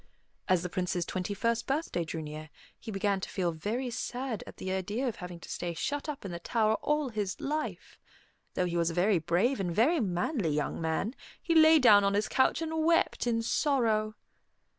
[0.47, 4.57] As the Prince's twenty first birthday drew near, he began to feel very sad at
[4.57, 7.99] the idea of having to stay shut up in the tower all his life.
[8.55, 12.15] Though he was a very brave and very manly young man, he lay down on
[12.15, 14.15] his couch and wept in sorrow.